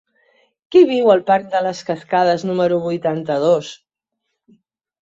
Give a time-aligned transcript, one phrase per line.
[0.75, 3.73] Qui viu al parc de les Cascades número vuitanta-dos?